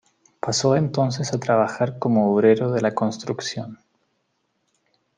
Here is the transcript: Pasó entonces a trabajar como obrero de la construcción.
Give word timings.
Pasó 0.39 0.75
entonces 0.75 1.31
a 1.31 1.39
trabajar 1.39 1.99
como 1.99 2.33
obrero 2.33 2.71
de 2.71 2.81
la 2.81 2.95
construcción. 2.95 3.77